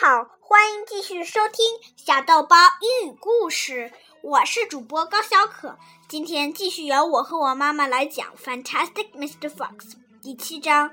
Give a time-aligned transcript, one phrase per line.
[0.00, 1.64] 好，欢迎继续收听
[1.96, 3.92] 小豆包英语故事。
[4.22, 5.78] 我是主播高小可，
[6.08, 9.48] 今天继续由我和我妈妈来讲《Fantastic Mr.
[9.48, 10.92] Fox》第七章，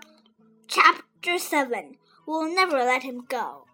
[0.68, 3.68] Chapter Seven。We'll never let him go。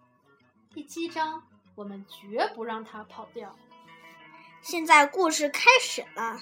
[0.74, 1.42] 第七章，
[1.74, 3.56] 我们绝不让他跑掉。
[4.62, 6.40] 现在故事开始了。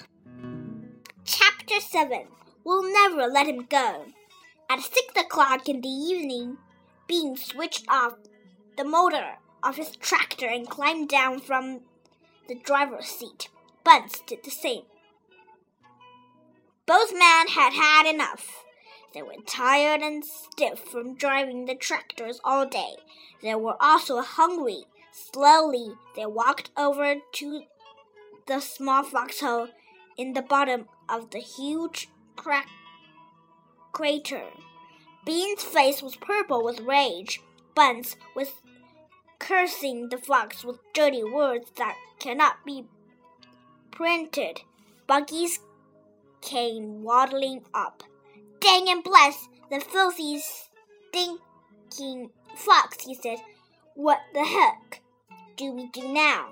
[1.25, 4.11] Chapter Seven。We'll never let him go.
[4.67, 6.57] At six o'clock in the evening,
[7.07, 8.15] Bean switched off
[8.76, 11.80] the motor of his tractor and climbed down from
[12.48, 13.48] the driver's seat.
[13.84, 14.82] Bunce did the same.
[16.86, 18.64] Both men had had enough.
[19.14, 22.96] They were tired and stiff from driving the tractors all day.
[23.42, 24.84] They were also hungry.
[25.12, 27.62] Slowly, they walked over to
[28.46, 29.68] the small foxhole
[30.16, 32.68] in the bottom of the huge crack
[33.92, 34.48] crater.
[35.24, 37.40] Bean's face was purple with rage.
[37.74, 38.52] Bunce was
[39.38, 42.84] cursing the fox with dirty words that cannot be
[43.90, 44.62] printed.
[45.06, 45.60] Buggies
[46.40, 48.02] came waddling up.
[48.60, 53.38] Dang and bless the filthy, stinking fox, he said.
[53.94, 55.00] What the heck
[55.56, 56.48] do we do now?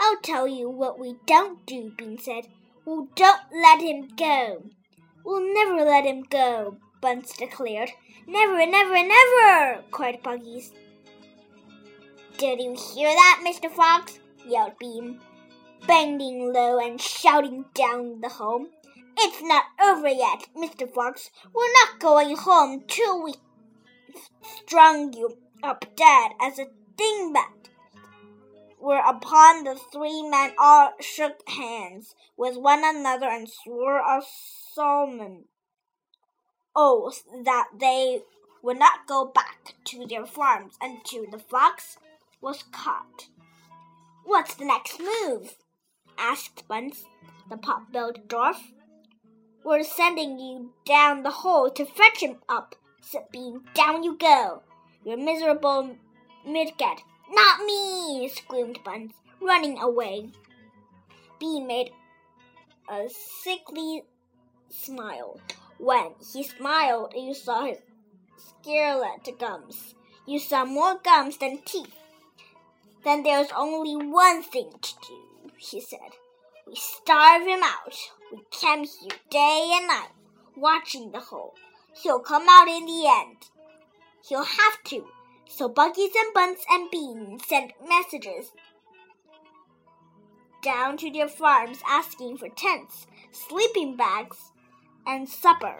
[0.00, 2.46] I'll tell you what we don't do, Bean said.
[2.84, 4.62] We'll don't let him go.
[5.24, 7.90] We'll never let him go, Bunce declared.
[8.26, 9.82] Never, never, never!
[9.90, 10.72] cried Buggies.
[12.38, 13.70] Did you hear that, Mr.
[13.70, 14.18] Fox?
[14.46, 15.20] yelled Bean,
[15.86, 18.66] bending low and shouting down the hole.
[19.16, 20.92] It's not over yet, Mr.
[20.92, 21.30] Fox.
[21.54, 23.34] We're not going home till we
[24.42, 26.66] strung you up dead as a
[26.98, 27.70] dingbat.
[28.78, 34.20] Whereupon the three men all shook hands with one another and swore a
[34.74, 35.46] solemn
[36.74, 38.20] oath that they
[38.62, 41.96] would not go back to their farms until the fox
[42.40, 43.28] was caught.
[44.24, 45.56] What's the next move?
[46.18, 47.04] asked Bunce,
[47.48, 48.56] the pot-billed dwarf.
[49.64, 53.62] We're sending you down the hole to fetch him up, said Bean.
[53.74, 54.62] Down you go,
[55.04, 55.96] you miserable
[56.46, 57.02] midget.
[57.30, 60.30] Not me, screamed Bunce, running away.
[61.38, 61.90] Bean made
[62.88, 63.08] a
[63.42, 64.04] sickly
[64.68, 65.40] smile.
[65.78, 67.78] When he smiled, you saw his
[68.36, 69.94] scarlet gums.
[70.26, 71.94] You saw more gums than teeth.
[73.06, 76.18] Then there's only one thing to do, he said.
[76.66, 77.96] We starve him out.
[78.32, 80.10] We camp here day and night,
[80.56, 81.54] watching the hole.
[82.02, 83.36] He'll come out in the end.
[84.28, 85.06] He'll have to.
[85.48, 88.50] So Buggies and Bunce and Beans sent messages
[90.60, 94.50] down to their farms asking for tents, sleeping bags,
[95.06, 95.76] and supper.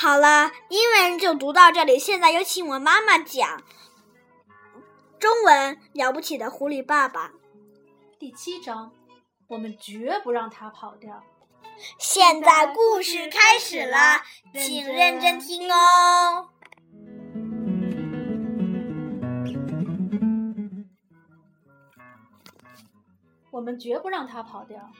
[0.00, 1.98] 好了，英文就读到这里。
[1.98, 3.62] 现在有请我妈妈讲
[5.18, 7.28] 中文《了不起的狐狸爸爸》
[8.18, 8.92] 第七章，
[9.46, 11.22] 我们绝不让他跑掉。
[11.98, 14.22] 现在故事开始了，
[14.54, 16.48] 请认真听哦。
[23.50, 24.90] 我们绝不让他跑掉。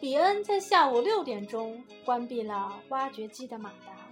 [0.00, 4.08] 比恩在下午六点钟关闭了挖掘机的马达，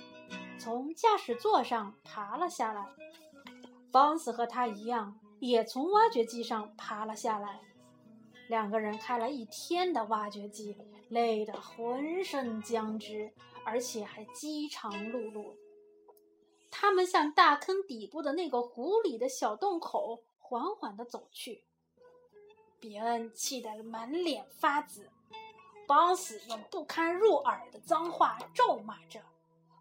[0.58, 2.84] 从驾驶座上爬了下来。
[3.92, 7.60] 邦斯和他一样，也从挖掘机上爬了下来。
[8.48, 10.76] 两个人开了一天的挖掘机，
[11.08, 13.32] 累得浑身僵直，
[13.64, 15.54] 而且还饥肠辘辘。
[16.68, 21.62] 他们向大坑底部的那个湖里的小洞口缓缓地走去。
[22.80, 25.08] 比恩气得满脸发紫。
[25.86, 29.20] 邦斯用不堪入耳的脏话咒骂着，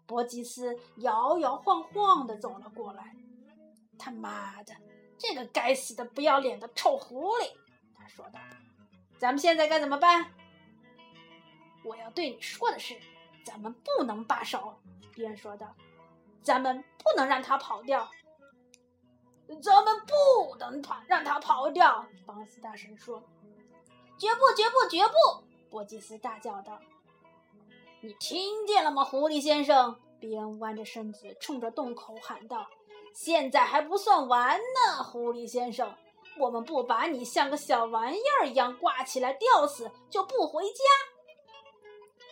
[0.06, 3.16] 伯吉斯摇摇晃晃地走了过来。
[3.98, 4.74] “他妈的，
[5.18, 7.50] 这个该死的不要脸的臭狐狸！”
[7.96, 8.38] 他说道。
[9.18, 10.32] “咱们现在该怎么办
[11.82, 12.96] ？”“我要对你说的是，
[13.44, 14.74] 咱们不能罢手。”
[15.14, 15.74] 边说道。
[16.42, 18.08] “咱们不能让他跑掉。
[19.62, 23.22] ”“咱们不能跑，让他跑掉！”邦斯大声说。
[24.18, 25.45] “绝不，绝不，绝不！”
[25.76, 26.80] 波吉斯大叫道
[28.00, 32.66] ：“你听见了吗，狐狸先生？”比恩弯着身子冲着洞口喊道
[33.12, 35.94] ：“现在还不算完呢，狐狸先生！
[36.38, 40.82] 我们不把你像个小玩意儿一样挂起来吊死，就不回家。”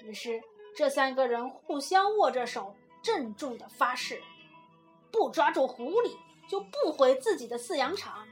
[0.09, 0.43] 于是，
[0.75, 4.23] 这三个人互相握着手，郑重地发誓：
[5.13, 6.17] 不抓住狐狸，
[6.49, 8.27] 就不回自己的饲养场。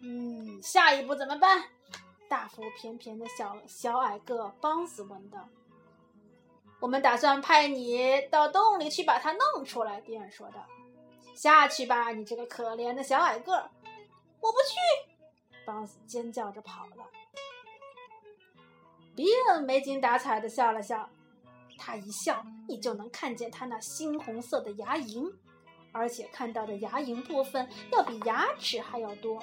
[0.00, 1.73] 嗯，下一步怎么办？
[2.34, 5.48] 大腹便便的小小矮个邦斯问道
[6.82, 10.66] ：“我们打算派你到洞里去把它弄出来。”迪恩说道。
[11.32, 13.52] “下去吧，你这个可怜的小矮个
[14.42, 15.14] ！”“我不去！”
[15.64, 17.06] 邦斯尖叫着跑了。
[19.14, 21.08] 比恩没精打采的笑了笑，
[21.78, 25.32] 他一笑，你就能看见他那猩红色的牙龈，
[25.92, 29.40] 而且看到的牙龈部分要比牙齿还要多。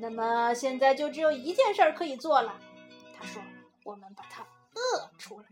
[0.00, 2.58] 那么现在就只有一件事可以做了，
[3.18, 3.42] 他说
[3.84, 4.42] ：“我们把它
[4.74, 5.46] 饿出来。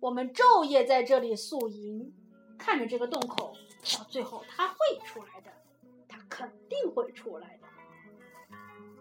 [0.00, 2.12] 我们昼夜在这里宿营，
[2.58, 3.54] 看着这个洞口，
[3.96, 5.50] 到最后它会出来的，
[6.06, 7.66] 它肯定会出来的。”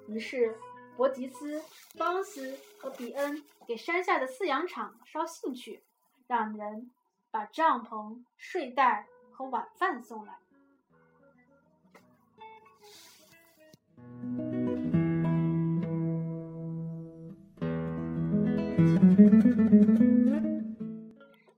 [0.08, 0.58] 于是。
[0.98, 1.62] 伯吉斯、
[1.98, 5.84] 邦斯和比恩给山下的饲养场捎信去，
[6.26, 6.90] 让人
[7.30, 10.38] 把帐篷、睡袋和晚饭送来。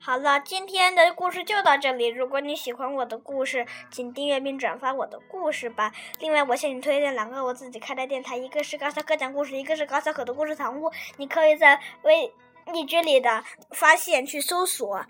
[0.08, 2.08] 好了，今天的故事就到这里。
[2.08, 5.92] 如果你喜欢我的故事，请订阅并转发我的故事吧。
[6.22, 10.90] 另外，我向你推荐两个我自己开的电台，一个是高小可讲故事，一个是高小可的故事堂屋。
[11.18, 12.32] 你可以在微
[12.68, 15.06] 荔枝里的发现去搜索，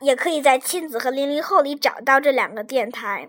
[0.00, 3.26] 也可以在亲子和零零后里找到这两个电台。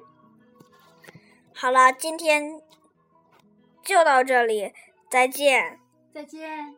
[1.54, 2.62] 好了，今天
[3.82, 4.74] 就到这里，
[5.10, 5.80] 再见，
[6.14, 6.76] 再见。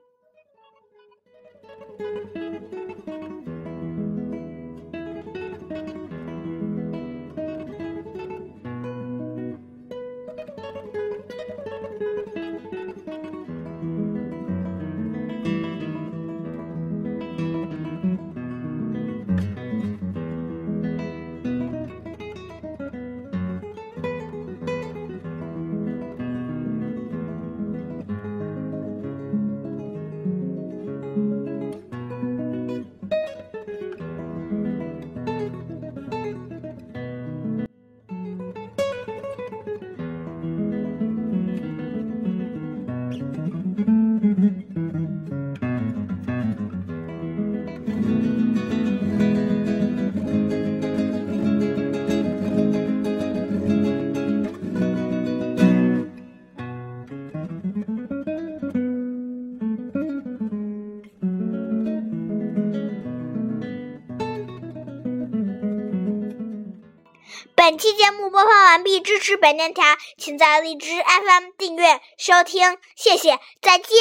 [67.70, 73.96] 本期节目播放完毕，支持本电台，请在荔枝 FM 订阅收听，谢谢，再见。